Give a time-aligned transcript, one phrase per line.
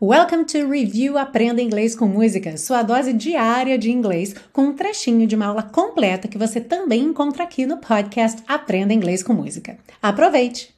[0.00, 5.26] Welcome to Review Aprenda Inglês com Música, sua dose diária de inglês, com um trechinho
[5.26, 9.76] de uma aula completa que você também encontra aqui no podcast Aprenda Inglês com Música.
[10.00, 10.72] Aproveite!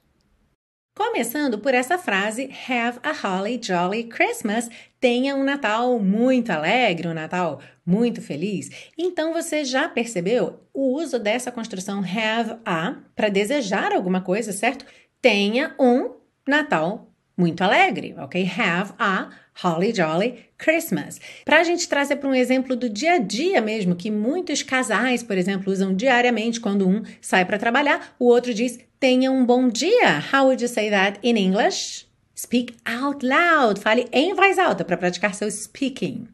[0.96, 4.70] Começando por essa frase Have a holly jolly Christmas.
[4.98, 8.70] Tenha um Natal muito alegre, um Natal muito feliz.
[8.96, 14.86] Então você já percebeu o uso dessa construção have a para desejar alguma coisa, certo?
[15.20, 16.14] Tenha um
[16.48, 17.09] Natal
[17.40, 18.48] muito alegre, ok?
[18.56, 19.30] Have a
[19.62, 21.18] holly jolly Christmas.
[21.44, 25.22] Para a gente trazer para um exemplo do dia a dia mesmo, que muitos casais,
[25.22, 29.68] por exemplo, usam diariamente quando um sai para trabalhar, o outro diz tenha um bom
[29.68, 30.22] dia.
[30.32, 32.06] How would you say that in English?
[32.34, 33.80] Speak out loud.
[33.80, 36.28] Fale em voz alta para praticar seu speaking.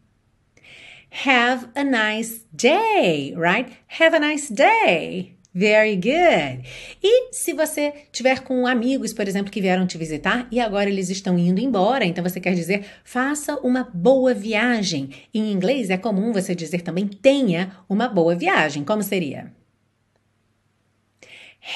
[1.25, 3.71] Have a nice day, right?
[4.01, 5.36] Have a nice day.
[5.59, 6.69] Very good.
[7.03, 11.09] E se você tiver com amigos, por exemplo, que vieram te visitar e agora eles
[11.09, 15.09] estão indo embora, então você quer dizer faça uma boa viagem.
[15.33, 18.85] Em inglês é comum você dizer também tenha uma boa viagem.
[18.85, 19.51] Como seria?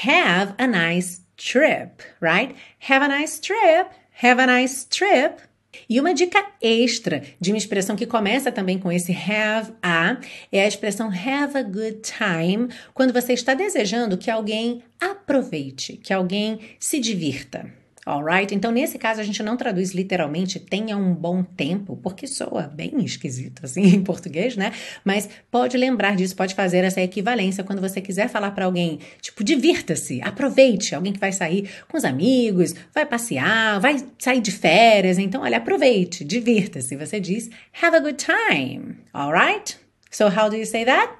[0.04, 2.54] Have a nice trip, right?
[2.86, 3.88] Have a nice trip.
[4.22, 5.40] Have a nice trip.
[5.88, 10.18] E uma dica extra de uma expressão que começa também com esse have a
[10.50, 16.12] é a expressão have a good time, quando você está desejando que alguém aproveite, que
[16.12, 17.72] alguém se divirta.
[18.10, 18.52] Alright?
[18.52, 23.04] Então, nesse caso, a gente não traduz literalmente tenha um bom tempo, porque soa bem
[23.04, 24.72] esquisito assim em português, né?
[25.04, 29.44] Mas pode lembrar disso, pode fazer essa equivalência quando você quiser falar para alguém, tipo,
[29.44, 30.92] divirta-se, aproveite.
[30.92, 35.16] Alguém que vai sair com os amigos, vai passear, vai sair de férias.
[35.16, 36.96] Então, olha, aproveite, divirta-se.
[36.96, 37.48] Você diz
[37.80, 38.96] have a good time.
[39.14, 39.78] Alright?
[40.10, 41.12] So, how do you say that?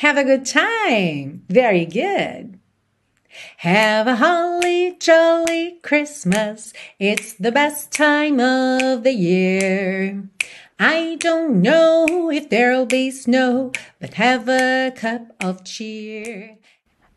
[0.00, 1.42] Have a good time.
[1.48, 2.59] Very good.
[3.58, 6.72] Have a holly jolly Christmas.
[6.98, 10.24] It's the best time of the year.
[10.78, 16.56] I don't know if there'll be snow, but have a cup of cheer.